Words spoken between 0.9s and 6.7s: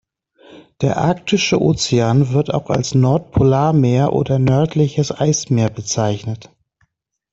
Arktische Ozean, wird auch als Nordpolarmeer oder nördliches Eismeer bezeichnet.